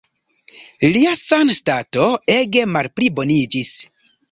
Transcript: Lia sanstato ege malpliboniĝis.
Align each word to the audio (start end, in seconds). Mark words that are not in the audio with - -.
Lia 0.95 1.11
sanstato 1.25 2.09
ege 2.39 2.65
malpliboniĝis. 2.73 3.75